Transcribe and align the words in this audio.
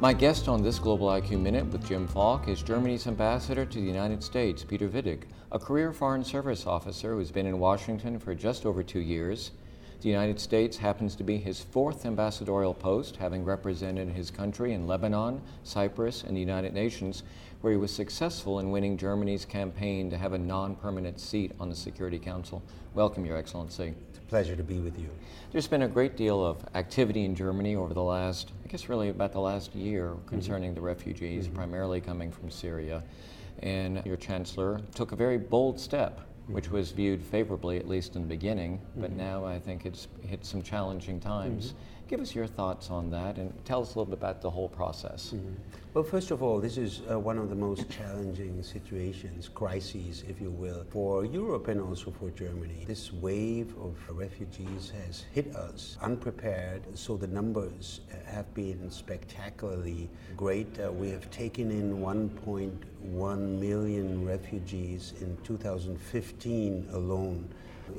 My 0.00 0.14
guest 0.14 0.48
on 0.48 0.62
this 0.62 0.78
Global 0.78 1.08
IQ 1.08 1.42
Minute 1.42 1.66
with 1.66 1.86
Jim 1.86 2.08
Falk 2.08 2.48
is 2.48 2.62
Germany's 2.62 3.06
ambassador 3.06 3.66
to 3.66 3.78
the 3.78 3.86
United 3.86 4.22
States, 4.22 4.64
Peter 4.64 4.88
Wittig, 4.88 5.24
a 5.52 5.58
career 5.58 5.92
Foreign 5.92 6.24
Service 6.24 6.66
officer 6.66 7.12
who's 7.12 7.30
been 7.30 7.44
in 7.44 7.58
Washington 7.58 8.18
for 8.18 8.34
just 8.34 8.64
over 8.64 8.82
two 8.82 9.00
years. 9.00 9.50
The 10.00 10.08
United 10.08 10.40
States 10.40 10.78
happens 10.78 11.14
to 11.16 11.24
be 11.24 11.36
his 11.36 11.60
fourth 11.60 12.06
ambassadorial 12.06 12.72
post, 12.72 13.16
having 13.16 13.44
represented 13.44 14.08
his 14.08 14.30
country 14.30 14.72
in 14.72 14.86
Lebanon, 14.86 15.42
Cyprus, 15.62 16.24
and 16.24 16.34
the 16.34 16.40
United 16.40 16.72
Nations, 16.72 17.22
where 17.60 17.74
he 17.74 17.76
was 17.78 17.92
successful 17.92 18.60
in 18.60 18.70
winning 18.70 18.96
Germany's 18.96 19.44
campaign 19.44 20.08
to 20.08 20.16
have 20.16 20.32
a 20.32 20.38
non 20.38 20.74
permanent 20.74 21.20
seat 21.20 21.52
on 21.60 21.68
the 21.68 21.76
Security 21.76 22.18
Council. 22.18 22.62
Welcome, 22.94 23.26
Your 23.26 23.36
Excellency. 23.36 23.92
It's 24.08 24.16
a 24.16 24.22
pleasure 24.22 24.56
to 24.56 24.62
be 24.62 24.78
with 24.78 24.98
you. 24.98 25.10
There's 25.52 25.68
been 25.68 25.82
a 25.82 25.88
great 25.88 26.16
deal 26.16 26.42
of 26.42 26.64
activity 26.74 27.26
in 27.26 27.34
Germany 27.34 27.76
over 27.76 27.92
the 27.92 28.02
last, 28.02 28.52
I 28.64 28.68
guess, 28.68 28.88
really 28.88 29.10
about 29.10 29.32
the 29.32 29.40
last 29.40 29.74
year 29.74 30.16
concerning 30.24 30.70
mm-hmm. 30.70 30.76
the 30.76 30.80
refugees, 30.80 31.44
mm-hmm. 31.44 31.56
primarily 31.56 32.00
coming 32.00 32.32
from 32.32 32.50
Syria. 32.50 33.02
And 33.62 34.00
your 34.06 34.16
Chancellor 34.16 34.80
took 34.94 35.12
a 35.12 35.16
very 35.16 35.36
bold 35.36 35.78
step 35.78 36.22
which 36.52 36.70
was 36.70 36.90
viewed 36.90 37.22
favorably, 37.22 37.78
at 37.78 37.88
least 37.88 38.16
in 38.16 38.22
the 38.22 38.28
beginning, 38.28 38.80
but 38.96 39.10
mm-hmm. 39.10 39.18
now 39.18 39.44
I 39.44 39.58
think 39.58 39.86
it's 39.86 40.08
hit 40.26 40.44
some 40.44 40.62
challenging 40.62 41.20
times. 41.20 41.68
Mm-hmm. 41.68 42.08
Give 42.08 42.20
us 42.20 42.34
your 42.34 42.46
thoughts 42.46 42.90
on 42.90 43.10
that 43.10 43.36
and 43.36 43.52
tell 43.64 43.82
us 43.82 43.94
a 43.94 43.98
little 43.98 44.06
bit 44.06 44.18
about 44.18 44.42
the 44.42 44.50
whole 44.50 44.68
process. 44.68 45.32
Well, 45.92 46.04
first 46.04 46.30
of 46.30 46.40
all, 46.40 46.60
this 46.60 46.76
is 46.76 47.02
uh, 47.10 47.18
one 47.18 47.36
of 47.36 47.48
the 47.48 47.56
most 47.56 47.90
challenging 47.90 48.62
situations, 48.62 49.48
crises, 49.48 50.22
if 50.28 50.40
you 50.40 50.50
will, 50.50 50.84
for 50.88 51.24
Europe 51.24 51.66
and 51.66 51.80
also 51.80 52.12
for 52.12 52.30
Germany. 52.30 52.84
This 52.86 53.12
wave 53.12 53.74
of 53.76 53.96
refugees 54.08 54.92
has 55.04 55.24
hit 55.32 55.52
us 55.56 55.98
unprepared, 56.00 56.82
so 56.96 57.16
the 57.16 57.26
numbers 57.26 58.02
have 58.24 58.54
been 58.54 58.88
spectacularly 58.88 60.08
great. 60.36 60.78
Uh, 60.78 60.92
we 60.92 61.10
have 61.10 61.28
taken 61.32 61.72
in 61.72 61.98
1.1 61.98 63.58
million 63.58 64.24
refugees 64.24 65.14
in 65.20 65.36
2015 65.42 66.88
alone. 66.92 67.48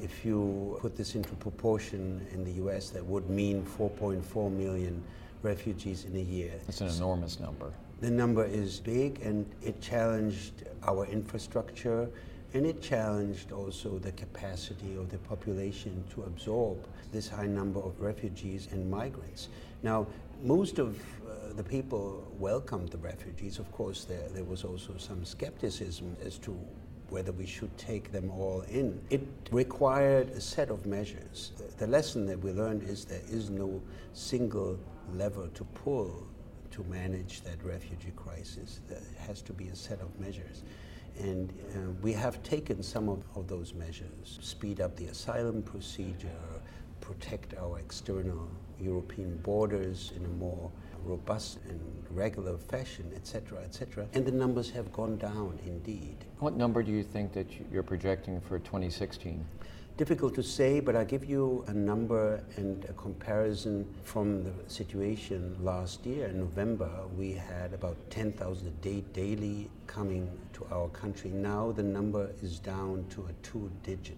If 0.01 0.23
you 0.23 0.77
put 0.79 0.95
this 0.95 1.15
into 1.15 1.35
proportion 1.35 2.25
in 2.31 2.45
the 2.45 2.53
US, 2.65 2.89
that 2.91 3.05
would 3.05 3.29
mean 3.29 3.65
4.4 3.65 4.49
million 4.49 5.03
refugees 5.43 6.05
in 6.05 6.15
a 6.15 6.21
year. 6.21 6.53
That's 6.65 6.81
an 6.81 6.89
enormous 6.89 7.39
number. 7.39 7.73
The 8.01 8.09
number 8.09 8.43
is 8.43 8.79
big 8.79 9.21
and 9.21 9.45
it 9.61 9.79
challenged 9.79 10.63
our 10.87 11.05
infrastructure 11.05 12.09
and 12.55 12.65
it 12.65 12.81
challenged 12.81 13.51
also 13.51 13.99
the 13.99 14.11
capacity 14.13 14.95
of 14.97 15.11
the 15.11 15.19
population 15.19 16.03
to 16.15 16.23
absorb 16.23 16.87
this 17.11 17.29
high 17.29 17.45
number 17.45 17.79
of 17.79 18.01
refugees 18.01 18.67
and 18.71 18.89
migrants. 18.89 19.49
Now, 19.83 20.07
most 20.43 20.79
of 20.79 20.99
uh, 20.99 21.53
the 21.53 21.63
people 21.63 22.27
welcomed 22.39 22.89
the 22.89 22.97
refugees. 22.97 23.59
Of 23.59 23.71
course, 23.71 24.03
there, 24.05 24.27
there 24.33 24.45
was 24.45 24.63
also 24.63 24.97
some 24.97 25.23
skepticism 25.23 26.17
as 26.25 26.39
to 26.39 26.57
whether 27.09 27.31
we 27.31 27.45
should 27.45 27.77
take 27.77 28.11
them 28.11 28.31
all 28.31 28.61
in. 28.61 28.99
It 29.11 29.27
required 29.51 30.29
a 30.29 30.41
set 30.41 30.71
of 30.71 30.87
measures. 30.87 31.51
The 31.77 31.85
lesson 31.85 32.25
that 32.25 32.39
we 32.39 32.51
learned 32.51 32.81
is 32.81 33.05
there 33.05 33.21
is 33.29 33.51
no 33.51 33.79
single 34.13 34.79
lever 35.13 35.49
to 35.53 35.63
pull 35.65 36.25
to 36.81 36.89
manage 36.89 37.41
that 37.41 37.63
refugee 37.63 38.11
crisis. 38.15 38.81
There 38.87 38.99
has 39.27 39.41
to 39.43 39.53
be 39.53 39.67
a 39.67 39.75
set 39.75 39.99
of 40.01 40.19
measures. 40.19 40.63
And 41.19 41.51
uh, 41.75 41.91
we 42.01 42.13
have 42.13 42.41
taken 42.43 42.81
some 42.81 43.09
of, 43.09 43.23
of 43.35 43.47
those 43.47 43.73
measures 43.73 44.39
speed 44.41 44.79
up 44.79 44.95
the 44.95 45.07
asylum 45.07 45.61
procedure, 45.61 46.29
protect 47.01 47.53
our 47.57 47.79
external 47.79 48.47
European 48.79 49.37
borders 49.37 50.13
in 50.15 50.25
a 50.25 50.29
more 50.29 50.71
robust 51.03 51.59
and 51.67 51.79
regular 52.11 52.57
fashion, 52.57 53.11
etc., 53.15 53.59
etc. 53.63 54.07
And 54.13 54.25
the 54.25 54.31
numbers 54.31 54.69
have 54.71 54.91
gone 54.93 55.17
down 55.17 55.59
indeed. 55.65 56.17
What 56.39 56.55
number 56.55 56.83
do 56.83 56.91
you 56.91 57.03
think 57.03 57.33
that 57.33 57.47
you're 57.71 57.83
projecting 57.83 58.39
for 58.39 58.59
2016? 58.59 59.43
Difficult 60.01 60.33
to 60.33 60.41
say, 60.41 60.79
but 60.79 60.95
I'll 60.95 61.05
give 61.05 61.25
you 61.25 61.63
a 61.67 61.73
number 61.73 62.43
and 62.57 62.83
a 62.85 62.93
comparison 62.93 63.85
from 64.03 64.43
the 64.43 64.51
situation 64.65 65.55
last 65.61 66.07
year. 66.07 66.25
In 66.25 66.39
November, 66.39 66.89
we 67.15 67.33
had 67.33 67.71
about 67.71 67.97
10,000 68.09 68.65
a 68.65 68.71
day 68.81 69.01
daily 69.13 69.69
coming 69.85 70.27
to 70.53 70.65
our 70.71 70.87
country. 70.87 71.29
Now 71.29 71.71
the 71.71 71.83
number 71.83 72.31
is 72.41 72.57
down 72.57 73.05
to 73.11 73.27
a 73.29 73.33
two 73.43 73.69
digit 73.83 74.17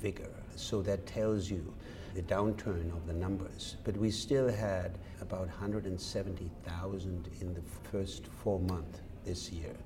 figure. 0.00 0.34
So 0.56 0.82
that 0.82 1.06
tells 1.06 1.48
you 1.48 1.72
the 2.16 2.22
downturn 2.22 2.90
of 2.90 3.06
the 3.06 3.14
numbers. 3.14 3.76
But 3.84 3.96
we 3.96 4.10
still 4.10 4.50
had 4.50 4.98
about 5.20 5.46
170,000 5.46 7.28
in 7.40 7.54
the 7.54 7.62
first 7.92 8.26
four 8.26 8.58
months 8.58 8.98
this 9.24 9.52
year. 9.52 9.76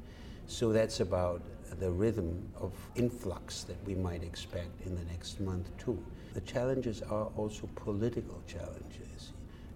So 0.48 0.72
that's 0.72 1.00
about 1.00 1.42
the 1.78 1.90
rhythm 1.90 2.42
of 2.58 2.72
influx 2.96 3.64
that 3.64 3.76
we 3.86 3.94
might 3.94 4.24
expect 4.24 4.80
in 4.86 4.96
the 4.96 5.04
next 5.04 5.40
month, 5.40 5.68
too. 5.76 6.02
The 6.32 6.40
challenges 6.40 7.02
are 7.02 7.26
also 7.36 7.68
political 7.76 8.40
challenges. 8.46 9.32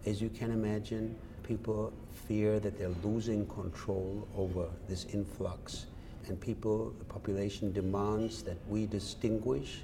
As 0.07 0.23
you 0.23 0.31
can 0.31 0.51
imagine, 0.51 1.15
people 1.43 1.93
fear 2.27 2.59
that 2.59 2.79
they're 2.79 2.95
losing 3.05 3.47
control 3.49 4.27
over 4.35 4.67
this 4.89 5.05
influx, 5.13 5.87
and 6.27 6.41
people, 6.41 6.95
the 6.99 7.05
population 7.05 7.71
demands 7.73 8.43
that 8.43 8.57
we 8.67 8.87
distinguish 8.87 9.83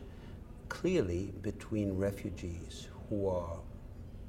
clearly 0.71 1.35
between 1.43 1.99
refugees 1.99 2.89
who 3.11 3.29
are 3.29 3.59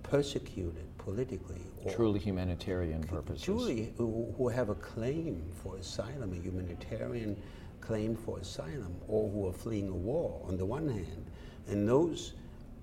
persecuted 0.03 0.85
politically. 1.09 1.61
Truly 1.95 2.19
humanitarian 2.19 3.03
purposes. 3.03 3.43
Truly, 3.43 3.93
who, 3.97 4.33
who 4.37 4.47
have 4.47 4.69
a 4.69 4.75
claim 4.75 5.41
for 5.63 5.75
asylum, 5.77 6.33
a 6.33 6.35
humanitarian 6.35 7.35
claim 7.81 8.15
for 8.15 8.37
asylum, 8.39 8.95
or 9.07 9.29
who 9.29 9.47
are 9.47 9.53
fleeing 9.53 9.89
a 9.89 9.93
war 9.93 10.39
on 10.47 10.57
the 10.57 10.65
one 10.65 10.87
hand, 10.87 11.25
and 11.67 11.87
those 11.87 12.33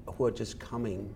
who 0.06 0.26
are 0.26 0.31
just 0.31 0.59
coming, 0.59 1.15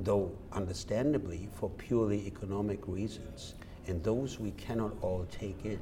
though 0.00 0.30
understandably, 0.52 1.48
for 1.54 1.70
purely 1.70 2.26
economic 2.26 2.86
reasons, 2.86 3.54
and 3.86 4.02
those 4.04 4.38
we 4.38 4.50
cannot 4.52 4.92
all 5.00 5.26
take 5.30 5.64
in. 5.64 5.80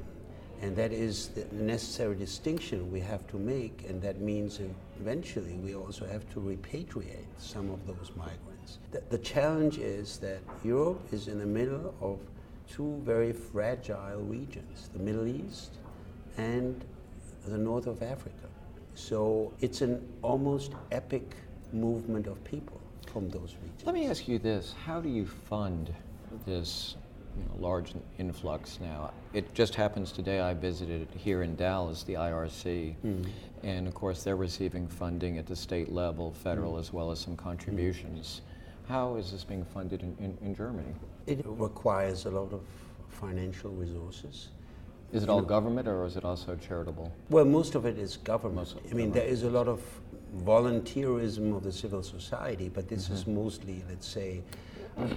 And 0.61 0.73
that 0.77 0.93
is 0.93 1.29
the 1.29 1.45
necessary 1.53 2.15
distinction 2.15 2.89
we 2.89 3.01
have 3.01 3.27
to 3.27 3.37
make, 3.37 3.85
and 3.89 4.01
that 4.01 4.21
means 4.21 4.61
eventually 5.01 5.55
we 5.55 5.75
also 5.75 6.05
have 6.05 6.29
to 6.33 6.39
repatriate 6.39 7.27
some 7.37 7.69
of 7.71 7.85
those 7.85 8.11
migrants. 8.15 8.54
The, 8.91 9.01
the 9.09 9.17
challenge 9.17 9.77
is 9.77 10.17
that 10.19 10.39
Europe 10.63 11.01
is 11.11 11.27
in 11.27 11.39
the 11.39 11.45
middle 11.45 11.93
of 12.01 12.19
two 12.69 12.99
very 13.03 13.31
fragile 13.31 14.21
regions 14.21 14.89
the 14.93 14.99
Middle 14.99 15.27
East 15.27 15.77
and 16.37 16.83
the 17.47 17.57
north 17.57 17.87
of 17.87 18.01
Africa. 18.01 18.47
So 18.95 19.53
it's 19.59 19.81
an 19.81 20.01
almost 20.21 20.71
epic 20.91 21.35
movement 21.73 22.27
of 22.27 22.43
people 22.43 22.79
from 23.11 23.29
those 23.29 23.55
regions. 23.61 23.85
Let 23.85 23.95
me 23.95 24.07
ask 24.07 24.27
you 24.27 24.39
this 24.39 24.73
how 24.85 25.01
do 25.01 25.09
you 25.09 25.25
fund 25.25 25.93
this 26.45 26.95
you 27.37 27.43
know, 27.43 27.67
large 27.67 27.93
influx 28.17 28.79
now. 28.81 29.11
It 29.33 29.53
just 29.53 29.75
happens 29.75 30.11
today 30.11 30.39
I 30.39 30.53
visited 30.53 31.07
here 31.15 31.43
in 31.43 31.55
Dallas, 31.55 32.03
the 32.03 32.13
IRC, 32.13 32.95
mm. 33.05 33.27
and 33.63 33.87
of 33.87 33.93
course 33.93 34.23
they're 34.23 34.35
receiving 34.35 34.87
funding 34.87 35.37
at 35.37 35.45
the 35.45 35.55
state 35.55 35.91
level, 35.91 36.31
federal, 36.31 36.73
mm. 36.73 36.79
as 36.79 36.93
well 36.93 37.11
as 37.11 37.19
some 37.19 37.35
contributions. 37.35 38.41
Mm. 38.41 38.54
How 38.87 39.15
is 39.15 39.31
this 39.31 39.43
being 39.43 39.65
funded 39.65 40.01
in, 40.03 40.15
in, 40.19 40.37
in, 40.41 40.55
Germany? 40.55 40.93
It 41.25 41.41
requires 41.45 42.25
a 42.25 42.31
lot 42.31 42.53
of 42.53 42.61
financial 43.09 43.71
resources. 43.71 44.49
Is 45.11 45.23
it 45.23 45.29
all 45.29 45.39
know, 45.39 45.45
government 45.45 45.87
or 45.87 46.05
is 46.05 46.17
it 46.17 46.25
also 46.25 46.55
charitable? 46.55 47.11
Well, 47.29 47.45
most 47.45 47.75
of 47.75 47.85
it 47.85 47.97
is 47.97 48.17
government. 48.17 48.69
I 48.69 48.75
mean, 48.75 48.83
government. 48.89 49.13
there 49.13 49.25
is 49.25 49.43
a 49.43 49.49
lot 49.49 49.67
of 49.67 49.81
volunteerism 50.43 51.55
of 51.55 51.63
the 51.63 51.71
civil 51.71 52.03
society, 52.03 52.69
but 52.69 52.87
this 52.87 53.05
mm-hmm. 53.05 53.13
is 53.13 53.27
mostly, 53.27 53.83
let's 53.89 54.07
say, 54.07 54.43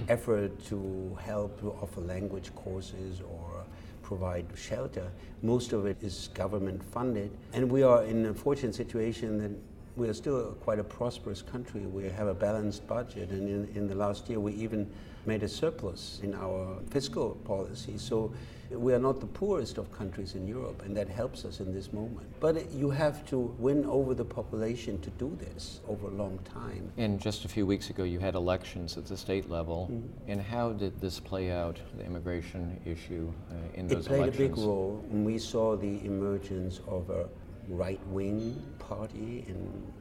effort 0.07 0.63
to 0.65 1.17
help 1.21 1.59
to 1.61 1.71
offer 1.81 2.01
language 2.01 2.53
courses 2.55 3.21
or 3.21 3.63
provide 4.01 4.45
shelter. 4.55 5.11
Most 5.41 5.73
of 5.73 5.85
it 5.85 6.01
is 6.01 6.29
government 6.33 6.83
funded, 6.83 7.31
and 7.53 7.71
we 7.71 7.83
are 7.83 8.03
in 8.03 8.25
a 8.25 8.33
fortunate 8.33 8.75
situation 8.75 9.37
that 9.37 9.51
we 9.99 10.07
are 10.07 10.13
still 10.13 10.57
quite 10.61 10.79
a 10.79 10.83
prosperous 10.83 11.41
country. 11.41 11.81
We 11.81 12.09
have 12.09 12.27
a 12.27 12.33
balanced 12.33 12.87
budget, 12.87 13.29
and 13.31 13.47
in, 13.47 13.75
in 13.75 13.87
the 13.87 13.95
last 13.95 14.29
year 14.29 14.39
we 14.39 14.53
even 14.53 14.89
made 15.25 15.43
a 15.43 15.47
surplus 15.47 16.21
in 16.23 16.33
our 16.33 16.77
fiscal 16.89 17.31
policy. 17.43 17.97
So 17.97 18.33
we 18.71 18.93
are 18.93 18.99
not 18.99 19.19
the 19.19 19.27
poorest 19.27 19.77
of 19.77 19.91
countries 19.91 20.35
in 20.35 20.47
Europe, 20.47 20.83
and 20.85 20.95
that 20.95 21.09
helps 21.09 21.43
us 21.43 21.59
in 21.59 21.73
this 21.73 21.91
moment. 21.91 22.27
But 22.39 22.71
you 22.71 22.89
have 22.89 23.25
to 23.25 23.37
win 23.59 23.85
over 23.85 24.13
the 24.13 24.23
population 24.23 25.01
to 25.01 25.09
do 25.11 25.37
this 25.37 25.81
over 25.89 26.07
a 26.07 26.11
long 26.11 26.39
time. 26.45 26.89
And 26.97 27.19
just 27.19 27.43
a 27.43 27.49
few 27.49 27.65
weeks 27.65 27.89
ago, 27.89 28.03
you 28.03 28.19
had 28.19 28.35
elections 28.35 28.97
at 28.97 29.05
the 29.05 29.17
state 29.17 29.49
level. 29.49 29.89
Mm-hmm. 29.91 30.31
And 30.31 30.41
how 30.41 30.71
did 30.71 30.99
this 31.01 31.19
play 31.19 31.51
out, 31.51 31.77
the 31.97 32.05
immigration 32.05 32.79
issue 32.85 33.33
uh, 33.51 33.55
in 33.73 33.87
those 33.87 34.07
elections? 34.07 34.35
It 34.35 34.37
played 34.37 34.47
a 34.47 34.49
big 34.49 34.57
role. 34.57 35.03
We 35.11 35.37
saw 35.37 35.75
the 35.75 36.05
emergence 36.05 36.79
of 36.87 37.09
a 37.09 37.27
right 37.69 37.99
wing 38.07 38.61
party 38.79 39.45
in 39.47 39.55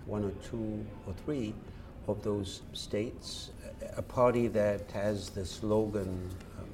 one 0.06 0.25
or 0.25 0.32
two 0.49 0.85
or 1.06 1.15
three 1.25 1.55
of 2.06 2.23
those 2.23 2.62
states, 2.73 3.50
a 3.97 4.03
party 4.03 4.49
that 4.49 4.91
has 4.91 5.29
the 5.31 5.44
slogan 5.44 6.31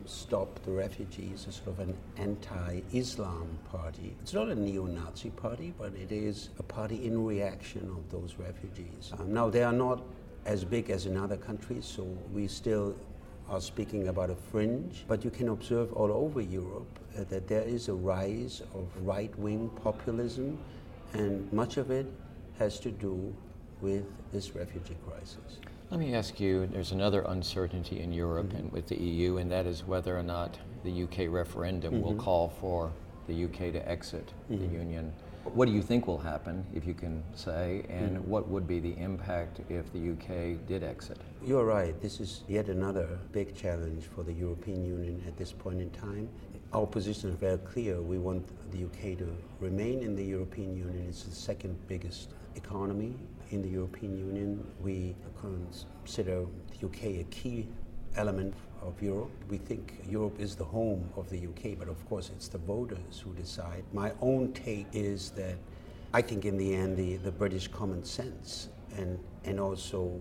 Stop 0.06 0.62
the 0.64 0.70
Refugees, 0.70 1.46
a 1.49 1.52
sort 1.52 1.69
of 1.69 1.79
an 1.81 1.96
anti 2.19 2.82
Islam 2.93 3.58
party. 3.70 4.14
It's 4.20 4.35
not 4.35 4.49
a 4.49 4.55
neo 4.55 4.85
Nazi 4.85 5.31
party, 5.31 5.73
but 5.79 5.94
it 5.94 6.12
is 6.12 6.50
a 6.58 6.62
party 6.62 7.06
in 7.06 7.25
reaction 7.25 7.88
of 7.90 8.11
those 8.11 8.35
refugees. 8.38 9.12
Um, 9.19 9.32
now, 9.32 9.49
they 9.49 9.62
are 9.62 9.73
not 9.73 10.02
as 10.44 10.62
big 10.62 10.90
as 10.90 11.06
in 11.06 11.17
other 11.17 11.38
countries, 11.38 11.87
so 11.87 12.02
we 12.35 12.49
still 12.49 12.94
are 13.49 13.62
speaking 13.62 14.08
about 14.08 14.29
a 14.29 14.35
fringe, 14.35 15.05
but 15.08 15.25
you 15.25 15.31
can 15.31 15.49
observe 15.49 15.90
all 15.94 16.12
over 16.12 16.40
Europe 16.43 16.99
uh, 17.19 17.25
that 17.25 17.49
there 17.49 17.62
is 17.62 17.88
a 17.88 17.94
rise 17.94 18.61
of 18.75 18.87
right 19.06 19.37
wing 19.38 19.70
populism, 19.82 20.58
and 21.14 21.50
much 21.52 21.76
of 21.76 21.90
it 21.90 22.06
has 22.58 22.78
to 22.81 22.90
do 22.90 23.34
with 23.81 24.05
this 24.32 24.55
refugee 24.55 24.96
crisis. 25.08 25.58
Let 25.90 26.00
me 26.00 26.14
ask 26.14 26.40
you 26.40 26.66
there's 26.66 26.93
another 26.93 27.22
uncertainty 27.22 28.00
in 28.00 28.12
Europe 28.12 28.49
mm-hmm. 28.49 28.56
and 28.56 28.72
with 28.72 28.88
the 28.88 28.96
EU, 28.96 29.37
and 29.38 29.50
that 29.50 29.66
is 29.66 29.84
whether 29.84 30.16
or 30.16 30.22
not 30.22 30.58
the 30.82 31.05
UK 31.05 31.32
referendum 31.32 31.94
mm-hmm. 31.94 32.02
will 32.02 32.14
call 32.14 32.49
for 32.61 32.93
the 33.26 33.44
UK 33.44 33.72
to 33.72 33.88
exit 33.88 34.32
mm-hmm. 34.50 34.66
the 34.66 34.72
Union. 34.72 35.12
What 35.44 35.66
do 35.66 35.72
you 35.72 35.82
think 35.82 36.06
will 36.06 36.19
happen, 36.19 36.64
if 36.75 36.87
you 36.87 36.94
can 36.94 37.22
say, 37.34 37.84
and 37.90 38.16
mm. 38.16 38.25
what 38.25 38.49
would 38.49 38.66
be 38.66 38.81
the 38.81 38.96
impact 38.96 39.61
if 39.69 39.93
the 39.93 40.12
UK 40.12 40.66
did 40.66 40.82
exit? 40.82 41.19
You're 41.44 41.66
right. 41.66 42.00
This 42.00 42.19
is 42.19 42.44
yet 42.49 42.69
another 42.69 43.19
big 43.31 43.55
challenge 43.55 44.05
for 44.14 44.22
the 44.22 44.32
European 44.32 44.87
Union 44.87 45.22
at 45.28 45.37
this 45.37 45.52
point 45.52 45.82
in 45.82 45.90
time. 45.90 46.31
Our 46.75 46.87
position 46.88 47.31
is 47.31 47.37
very 47.37 47.59
clear. 47.59 48.03
We 48.03 48.19
want 48.19 48.44
the 48.73 48.85
UK 48.85 49.17
to 49.19 49.37
remain 49.61 50.03
in 50.03 50.17
the 50.17 50.25
European 50.25 50.76
Union. 50.76 51.06
It's 51.09 51.23
the 51.23 51.31
second 51.31 51.76
biggest 51.87 52.31
economy 52.56 53.15
in 53.53 53.62
the 53.62 53.69
European 53.69 54.19
Union. 54.19 54.67
We 54.81 55.15
consider 55.41 56.47
the 56.73 56.87
UK 56.87 57.21
a 57.21 57.26
key 57.31 57.69
element 58.17 58.55
of 58.82 59.00
Europe. 59.00 59.31
We 59.49 59.59
think 59.59 60.00
Europe 60.09 60.41
is 60.41 60.56
the 60.56 60.65
home 60.65 61.09
of 61.17 61.31
the 61.31 61.47
UK, 61.47 61.79
but 61.79 61.88
of 61.88 62.05
course 62.09 62.32
it's 62.35 62.49
the 62.49 62.59
voters 62.59 63.21
who 63.23 63.32
decide. 63.35 63.85
My 63.93 64.11
own 64.21 64.53
take 64.53 64.88
is 64.93 65.31
that 65.37 65.56
I 66.12 66.23
think 66.23 66.44
in 66.44 66.56
the 66.56 66.75
end 66.75 66.97
the, 66.97 67.19
the 67.19 67.31
British 67.31 67.69
common 67.69 68.05
sense 68.05 68.69
and, 68.97 69.21
and 69.44 69.61
also 69.61 70.21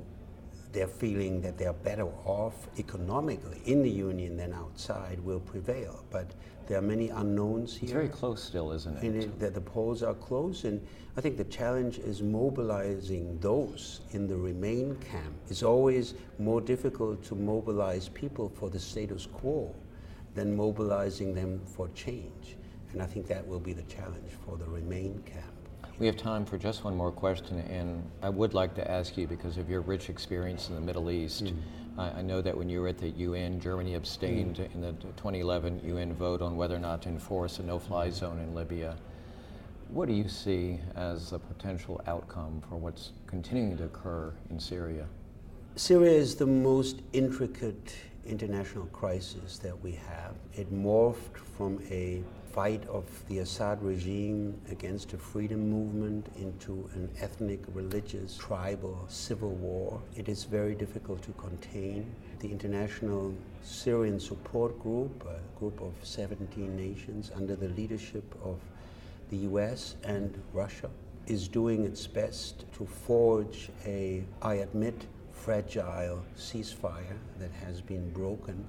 their 0.73 0.87
feeling 0.87 1.39
that 1.41 1.57
they 1.57 1.65
are 1.65 1.73
better 1.73 2.07
off 2.25 2.67
economically 2.77 3.61
in 3.65 3.83
the 3.83 3.89
union 3.89 4.35
than 4.35 4.53
outside 4.53 5.19
will 5.19 5.39
prevail. 5.39 6.03
But 6.09 6.31
there 6.67 6.79
are 6.79 6.81
many 6.81 7.09
unknowns 7.09 7.75
here. 7.75 7.83
It's 7.83 7.93
very 7.93 8.09
close 8.09 8.43
still, 8.43 8.71
isn't 8.71 8.97
it? 8.97 9.15
It, 9.15 9.39
the, 9.39 9.49
the 9.51 9.61
polls 9.61 10.01
are 10.01 10.15
close, 10.15 10.63
and 10.63 10.85
I 11.15 11.21
think 11.21 11.37
the 11.37 11.43
challenge 11.45 11.99
is 11.99 12.21
mobilizing 12.21 13.37
those 13.39 14.01
in 14.11 14.27
the 14.27 14.35
Remain 14.35 14.95
camp. 14.95 15.33
It's 15.49 15.63
always 15.63 16.15
more 16.39 16.59
difficult 16.59 17.23
to 17.25 17.35
mobilize 17.35 18.09
people 18.09 18.49
for 18.49 18.69
the 18.69 18.79
status 18.79 19.27
quo 19.27 19.73
than 20.33 20.55
mobilizing 20.55 21.35
them 21.35 21.61
for 21.65 21.89
change. 21.89 22.57
And 22.93 23.01
I 23.01 23.05
think 23.05 23.27
that 23.27 23.45
will 23.47 23.59
be 23.59 23.73
the 23.73 23.83
challenge 23.83 24.31
for 24.45 24.57
the 24.57 24.65
Remain 24.65 25.21
camp. 25.25 25.53
We 25.99 26.07
have 26.07 26.17
time 26.17 26.43
for 26.43 26.57
just 26.57 26.83
one 26.83 26.97
more 26.97 27.11
question, 27.11 27.59
and 27.59 28.03
I 28.23 28.29
would 28.29 28.55
like 28.55 28.73
to 28.75 28.91
ask 28.91 29.15
you 29.15 29.27
because 29.27 29.57
of 29.57 29.69
your 29.69 29.81
rich 29.81 30.09
experience 30.09 30.69
in 30.69 30.75
the 30.75 30.81
Middle 30.81 31.11
East. 31.11 31.45
Mm. 31.45 31.55
I, 31.99 32.09
I, 32.09 32.21
know 32.23 32.41
that 32.41 32.57
when 32.57 32.67
you 32.67 32.81
were 32.81 32.87
at 32.87 32.97
the 32.97 33.09
UN, 33.09 33.59
Germany 33.59 33.93
abstained 33.93 34.55
mm. 34.55 34.73
in 34.73 34.81
the 34.81 34.93
2011 34.93 35.81
UN 35.85 36.11
vote 36.13 36.41
on 36.41 36.57
whether 36.57 36.75
or 36.75 36.79
not 36.79 37.03
to 37.03 37.09
enforce 37.09 37.59
a 37.59 37.63
no 37.63 37.77
fly 37.77 38.09
zone 38.09 38.39
in 38.39 38.55
Libya. 38.55 38.97
What 39.89 40.07
do 40.07 40.15
you 40.15 40.27
see 40.27 40.79
as 40.95 41.31
a 41.31 41.37
potential 41.37 42.01
outcome 42.07 42.63
for 42.67 42.77
what's 42.77 43.11
continuing 43.27 43.77
to 43.77 43.83
occur 43.83 44.33
in 44.49 44.59
Syria? 44.59 45.05
Syria 45.75 46.13
is 46.13 46.35
the 46.35 46.47
most 46.47 47.03
intricate 47.13 47.95
international 48.25 48.87
crisis 48.87 49.59
that 49.59 49.79
we 49.83 49.91
have. 49.91 50.33
It 50.53 50.73
morphed 50.73 51.37
from 51.55 51.79
a 51.91 52.23
fight 52.53 52.85
of 52.87 53.03
the 53.29 53.39
Assad 53.39 53.81
regime 53.81 54.55
against 54.69 55.13
a 55.13 55.17
freedom 55.17 55.71
movement 55.71 56.27
into 56.37 56.87
an 56.93 57.09
ethnic, 57.19 57.59
religious, 57.73 58.37
tribal 58.37 59.03
civil 59.07 59.53
war. 59.55 59.99
It 60.15 60.29
is 60.29 60.43
very 60.43 60.75
difficult 60.75 61.23
to 61.23 61.31
contain. 61.31 62.05
The 62.41 62.51
International 62.51 63.33
Syrian 63.63 64.19
Support 64.19 64.79
Group, 64.79 65.25
a 65.25 65.59
group 65.59 65.81
of 65.81 65.93
17 66.03 66.75
nations 66.75 67.31
under 67.35 67.55
the 67.55 67.69
leadership 67.69 68.35
of 68.43 68.59
the 69.31 69.37
US 69.49 69.95
and 70.03 70.39
Russia, 70.53 70.91
is 71.25 71.47
doing 71.47 71.85
its 71.85 72.05
best 72.05 72.71
to 72.73 72.85
forge 72.85 73.69
a, 73.83 74.23
I 74.43 74.55
admit, 74.55 75.07
fragile 75.31 76.23
ceasefire 76.37 77.17
that 77.39 77.51
has 77.65 77.81
been 77.81 78.11
broken. 78.11 78.63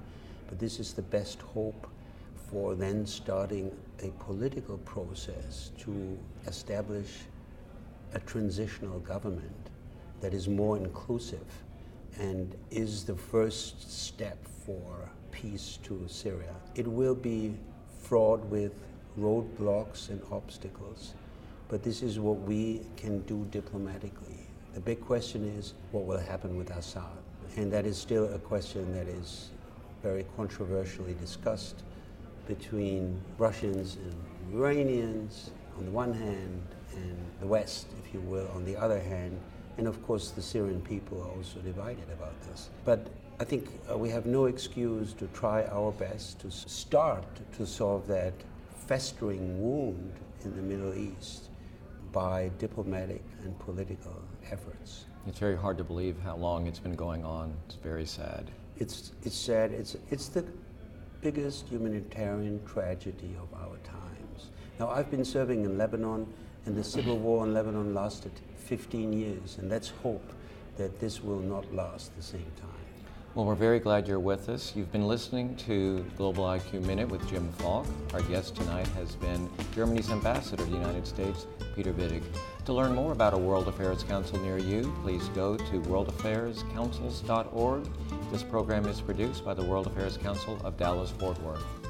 But 0.47 0.57
this 0.57 0.79
is 0.79 0.93
the 0.93 1.03
best 1.03 1.39
hope 1.41 1.87
for 2.55 2.73
then 2.73 3.05
starting 3.05 3.69
a 4.01 4.07
political 4.23 4.77
process 4.77 5.71
to 5.77 6.17
establish 6.47 7.09
a 8.13 8.19
transitional 8.19 8.99
government 8.99 9.71
that 10.21 10.33
is 10.33 10.47
more 10.47 10.77
inclusive 10.77 11.45
and 12.17 12.55
is 12.71 13.03
the 13.03 13.13
first 13.13 13.91
step 13.91 14.37
for 14.65 15.11
peace 15.33 15.79
to 15.83 16.01
Syria. 16.07 16.55
It 16.75 16.87
will 16.87 17.13
be 17.13 17.57
fraught 17.99 18.39
with 18.45 18.71
roadblocks 19.19 20.07
and 20.07 20.21
obstacles, 20.31 21.13
but 21.67 21.83
this 21.83 22.01
is 22.01 22.19
what 22.19 22.39
we 22.39 22.83
can 22.95 23.19
do 23.23 23.45
diplomatically. 23.51 24.47
The 24.75 24.79
big 24.79 25.01
question 25.01 25.43
is 25.59 25.73
what 25.91 26.05
will 26.05 26.19
happen 26.19 26.55
with 26.55 26.69
Assad? 26.69 27.03
And 27.57 27.69
that 27.73 27.85
is 27.85 27.97
still 27.97 28.33
a 28.33 28.39
question 28.39 28.93
that 28.93 29.09
is 29.09 29.49
very 30.01 30.25
controversially 30.37 31.15
discussed 31.15 31.83
between 32.47 33.19
Russians 33.37 33.97
and 33.97 34.13
Iranians 34.53 35.51
on 35.77 35.85
the 35.85 35.91
one 35.91 36.13
hand, 36.13 36.61
and 36.95 37.17
the 37.39 37.47
West, 37.47 37.87
if 38.03 38.13
you 38.13 38.21
will, 38.21 38.49
on 38.55 38.63
the 38.65 38.75
other 38.77 38.99
hand. 38.99 39.39
And 39.77 39.87
of 39.87 40.01
course, 40.05 40.31
the 40.31 40.41
Syrian 40.41 40.81
people 40.81 41.21
are 41.21 41.29
also 41.29 41.59
divided 41.59 42.09
about 42.11 42.39
this. 42.43 42.69
But 42.85 43.07
I 43.39 43.43
think 43.43 43.67
uh, 43.91 43.97
we 43.97 44.09
have 44.09 44.25
no 44.25 44.45
excuse 44.45 45.11
to 45.13 45.27
try 45.27 45.65
our 45.65 45.91
best 45.91 46.39
to 46.39 46.51
start 46.51 47.25
to 47.57 47.67
solve 47.67 48.07
that 48.07 48.33
festering 48.87 49.61
wound 49.61 50.13
in 50.45 50.55
the 50.55 50.61
Middle 50.61 50.93
East 50.93 51.49
by 52.13 52.49
diplomatic 52.59 53.23
and 53.43 53.57
political 53.59 54.21
efforts. 54.49 55.05
It's 55.27 55.39
very 55.39 55.57
hard 55.57 55.77
to 55.79 55.83
believe 55.83 56.15
how 56.23 56.37
long 56.37 56.67
it's 56.67 56.79
been 56.79 56.95
going 56.95 57.25
on. 57.25 57.53
It's 57.65 57.75
very 57.75 58.05
sad. 58.05 58.51
It's, 58.77 59.11
it's 59.23 59.35
sad. 59.35 59.71
It's, 59.71 59.97
it's 60.11 60.29
the 60.29 60.45
biggest 61.25 61.67
humanitarian 61.69 62.63
tragedy 62.67 63.35
of 63.41 63.51
our 63.59 63.77
times. 63.77 64.51
Now, 64.79 64.89
I've 64.89 65.09
been 65.09 65.25
serving 65.25 65.65
in 65.65 65.75
Lebanon, 65.75 66.31
and 66.67 66.77
the 66.77 66.83
civil 66.83 67.17
war 67.17 67.43
in 67.43 67.51
Lebanon 67.51 67.95
lasted 67.95 68.31
15 68.57 69.11
years, 69.11 69.57
and 69.57 69.67
let's 69.67 69.89
hope 70.03 70.31
that 70.77 70.99
this 70.99 71.23
will 71.23 71.39
not 71.39 71.73
last 71.73 72.15
the 72.15 72.21
same 72.21 72.51
time. 72.61 72.84
Well, 73.35 73.43
we're 73.43 73.55
very 73.55 73.79
glad 73.79 74.07
you're 74.07 74.17
with 74.17 74.47
us. 74.47 74.71
You've 74.77 74.93
been 74.93 75.09
listening 75.09 75.57
to 75.57 76.05
Global 76.15 76.45
IQ 76.45 76.85
Minute 76.85 77.09
with 77.09 77.29
Jim 77.29 77.51
Falk. 77.57 77.85
Our 78.13 78.21
guest 78.21 78.55
tonight 78.55 78.87
has 78.95 79.17
been 79.17 79.49
Germany's 79.73 80.09
ambassador 80.09 80.63
to 80.63 80.71
the 80.71 80.77
United 80.77 81.05
States, 81.05 81.45
Peter 81.75 81.91
Wittig. 81.91 82.23
To 82.63 82.71
learn 82.71 82.95
more 82.95 83.11
about 83.11 83.33
a 83.33 83.37
World 83.37 83.67
Affairs 83.67 84.03
Council 84.03 84.39
near 84.39 84.57
you, 84.57 84.95
please 85.03 85.27
go 85.35 85.57
to 85.57 85.81
worldaffairscouncils.org. 85.81 87.89
This 88.31 88.43
program 88.43 88.85
is 88.85 89.01
produced 89.01 89.43
by 89.43 89.53
the 89.53 89.65
World 89.65 89.87
Affairs 89.87 90.15
Council 90.15 90.57
of 90.63 90.77
Dallas 90.77 91.11
Fort 91.11 91.37
Worth. 91.41 91.84